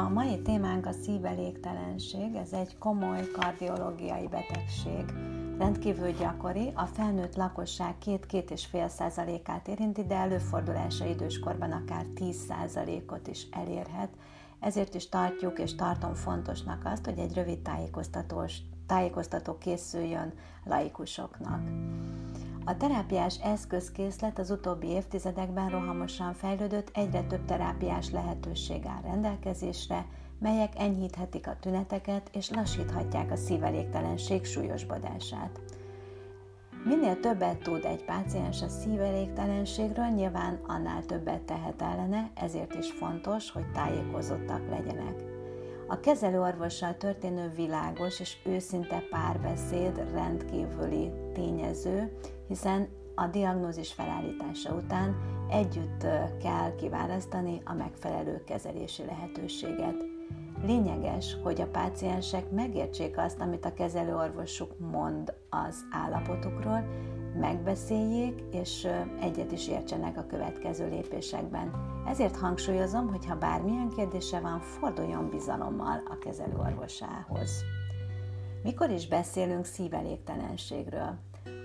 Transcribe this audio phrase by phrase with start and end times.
[0.00, 5.04] mai témánk a szívelégtelenség, ez egy komoly kardiológiai betegség.
[5.58, 13.46] Rendkívül gyakori, a felnőtt lakosság 2-2,5 százalékát érinti, de előfordulása időskorban akár 10 százalékot is
[13.50, 14.08] elérhet.
[14.60, 17.58] Ezért is tartjuk és tartom fontosnak azt, hogy egy rövid
[18.86, 20.32] tájékoztató készüljön
[20.64, 21.60] laikusoknak.
[22.64, 30.06] A terápiás eszközkészlet az utóbbi évtizedekben rohamosan fejlődött, egyre több terápiás lehetőség áll rendelkezésre,
[30.38, 35.60] melyek enyhíthetik a tüneteket és lassíthatják a szívelégtelenség súlyosbodását.
[36.84, 43.50] Minél többet tud egy páciens a szívelégtelenségről, nyilván annál többet tehet ellene, ezért is fontos,
[43.50, 45.31] hogy tájékozottak legyenek.
[45.92, 55.16] A kezelőorvossal történő világos és őszinte párbeszéd rendkívüli tényező, hiszen a diagnózis felállítása után
[55.50, 56.06] együtt
[56.42, 60.11] kell kiválasztani a megfelelő kezelési lehetőséget.
[60.62, 66.84] Lényeges, hogy a páciensek megértsék azt, amit a kezelőorvosuk mond az állapotukról,
[67.40, 68.88] megbeszéljék, és
[69.20, 71.70] egyet is értsenek a következő lépésekben.
[72.08, 77.64] Ezért hangsúlyozom, hogy ha bármilyen kérdése van, forduljon bizalommal a kezelőorvosához.
[78.62, 81.18] Mikor is beszélünk szívelégtelenségről?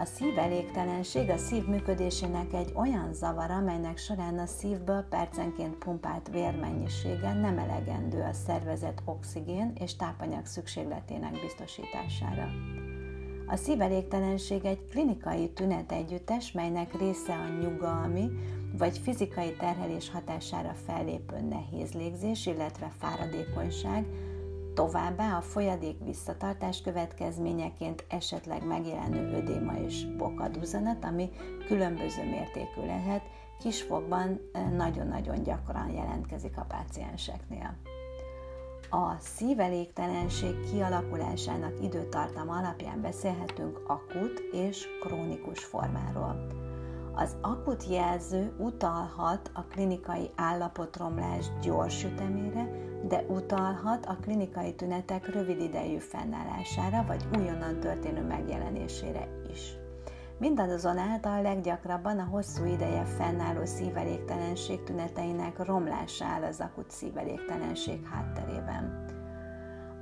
[0.00, 7.32] A szívelégtelenség a szív működésének egy olyan zavara, amelynek során a szívből percenként pumpált vérmennyisége
[7.32, 12.48] nem elegendő a szervezet oxigén és tápanyag szükségletének biztosítására.
[13.46, 18.30] A szívelégtelenség egy klinikai tünetegyüttes, melynek része a nyugalmi
[18.72, 24.04] vagy fizikai terhelés hatására fellépő nehéz légzés, illetve fáradékonyság,
[24.78, 31.30] továbbá a folyadék visszatartás következményeként esetleg megjelenő ödéma és bokaduzanat, ami
[31.66, 33.22] különböző mértékű lehet,
[33.60, 37.76] kisfokban eh, nagyon-nagyon gyakran jelentkezik a pácienseknél.
[38.90, 46.46] A szívelégtelenség kialakulásának időtartama alapján beszélhetünk akut és krónikus formáról.
[47.20, 52.68] Az akut jelző utalhat a klinikai állapotromlás gyors ütemére,
[53.08, 59.76] de utalhat a klinikai tünetek rövid idejű fennállására vagy újonnan történő megjelenésére is.
[60.38, 69.16] Mindazonáltal leggyakrabban a hosszú ideje fennálló szívelégtelenség tüneteinek romlása áll az akut szívelégtelenség hátterében.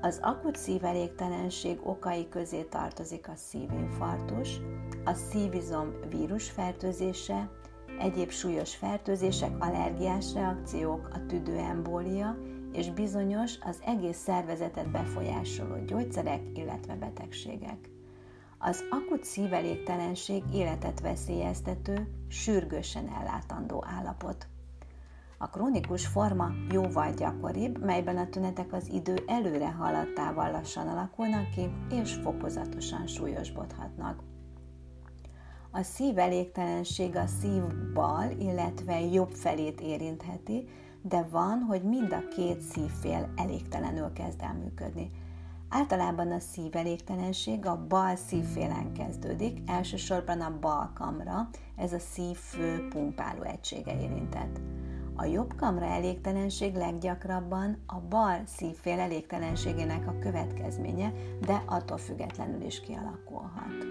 [0.01, 4.61] Az akut szívelégtelenség okai közé tartozik a szívinfarktus,
[5.05, 7.51] a szívizom vírusfertőzése,
[7.99, 12.37] egyéb súlyos fertőzések, allergiás reakciók, a tüdőembólia
[12.73, 17.91] és bizonyos az egész szervezetet befolyásoló gyógyszerek, illetve betegségek.
[18.59, 24.47] Az akut szívelégtelenség életet veszélyeztető, sürgősen ellátandó állapot.
[25.39, 31.71] A krónikus forma jóval gyakoribb, melyben a tünetek az idő előre haladtával lassan alakulnak ki,
[31.91, 34.23] és fokozatosan súlyosbodhatnak.
[35.71, 37.63] A szívelégtelenség a szív
[38.39, 40.69] illetve jobb felét érintheti,
[41.03, 45.11] de van, hogy mind a két szívfél elégtelenül kezd el működni.
[45.69, 52.89] Általában a szívelégtelenség a bal szívfélen kezdődik, elsősorban a bal kamra, ez a szív fő
[52.89, 54.61] pumpáló egysége érintett.
[55.17, 62.81] A jobb kamra elégtelenség leggyakrabban a bal szívfél elégtelenségének a következménye, de attól függetlenül is
[62.81, 63.87] kialakulhat.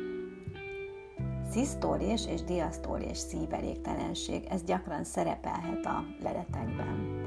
[1.52, 7.24] Szisztólés és diasztólés szívelégtelenség, ez gyakran szerepelhet a leletekben.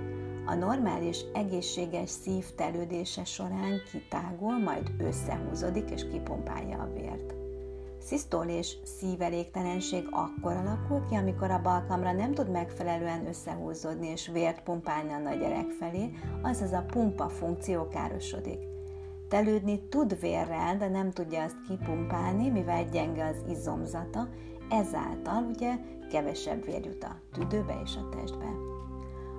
[0.47, 7.38] A normális, egészséges szív telődése során kitágul, majd összehúzódik és kipumpálja a vért.
[8.01, 14.63] Szisztól és szívelégtelenség akkor alakul ki, amikor a balkamra nem tud megfelelően összehúzódni és vért
[14.63, 16.11] pumpálni a nagy gyerek felé,
[16.43, 18.59] azaz a pumpa funkció károsodik.
[19.29, 24.29] Telődni tud vérrel, de nem tudja azt kipumpálni, mivel gyenge az izomzata,
[24.71, 25.75] ezáltal ugye
[26.11, 28.69] kevesebb vér jut a tüdőbe és a testbe.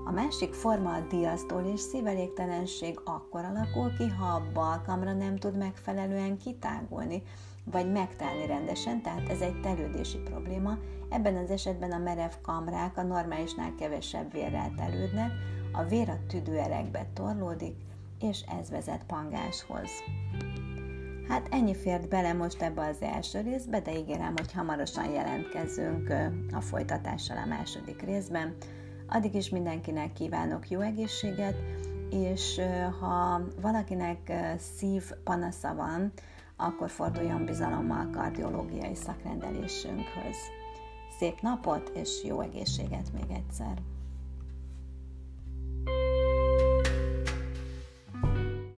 [0.06, 5.58] A másik forma a diasztól és szívelégtelenség akkor alakul ki, ha a balkamra nem tud
[5.58, 7.24] megfelelően kitágulni,
[7.72, 10.78] vagy megtelni rendesen, tehát ez egy telődési probléma.
[11.10, 15.32] Ebben az esetben a merev kamrák a normálisnál kevesebb vérrel telődnek,
[15.72, 17.76] a vér a tüdőerekbe torlódik,
[18.20, 19.90] és ez vezet pangáshoz.
[21.28, 26.14] Hát ennyi fért bele most ebbe az első részbe, de ígérem, hogy hamarosan jelentkezünk
[26.52, 28.56] a folytatással a második részben.
[29.08, 31.56] Addig is mindenkinek kívánok jó egészséget,
[32.10, 32.62] és
[33.00, 34.32] ha valakinek
[34.78, 36.12] szív panasza van,
[36.60, 40.38] akkor forduljon bizalommal kardiológiai szakrendelésünkhöz.
[41.18, 43.99] Szép napot és jó egészséget még egyszer!